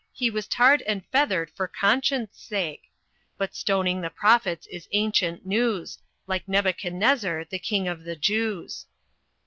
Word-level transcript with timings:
He 0.11 0.31
was 0.31 0.47
tarred 0.47 0.81
and 0.87 1.05
feathered 1.11 1.51
for 1.51 1.67
Conscience 1.67 2.39
Sake; 2.41 2.85
But 3.37 3.53
stoning 3.53 4.01
the 4.01 4.09
prophets 4.09 4.65
is 4.65 4.87
ancient 4.93 5.45
news, 5.45 5.99
Like 6.25 6.47
Nebuchadnezzar 6.47 7.45
the 7.45 7.59
King 7.59 7.87
of 7.87 8.03
the 8.03 8.15
Jews." 8.15 8.87